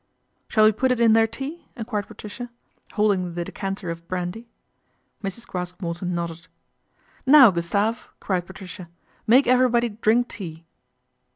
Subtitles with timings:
[0.47, 2.49] "Shall we put it in their tea?" enquired Patricia,
[2.93, 4.49] holding the decanter of brandy.
[5.23, 5.45] Mrs.
[5.45, 6.47] Craske Morton nodded.
[7.27, 8.89] "Now, Gustave I" cried Patricia,
[9.27, 10.65] "make every body drink tea."